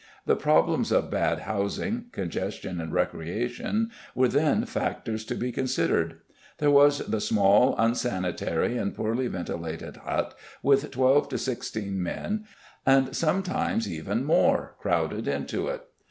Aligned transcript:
The 0.25 0.35
problems 0.35 0.91
of 0.91 1.11
bad 1.11 1.41
housing, 1.41 2.05
congestion 2.11 2.81
and 2.81 2.91
recreation 2.91 3.91
were 4.15 4.27
then 4.29 4.65
factors 4.65 5.23
to 5.25 5.35
be 5.35 5.51
considered. 5.51 6.21
There 6.57 6.71
was 6.71 7.05
the 7.05 7.21
small 7.21 7.75
unsanitary 7.77 8.77
and 8.77 8.95
poorly 8.95 9.27
ventilated 9.27 9.97
hut 9.97 10.33
with 10.63 10.89
twelve 10.89 11.29
to 11.29 11.37
sixteen 11.37 12.01
men 12.01 12.45
and 12.83 13.15
sometimes 13.15 13.87
even 13.87 14.25
more 14.25 14.73
crowded 14.79 15.27
into 15.27 15.67
it. 15.67 15.83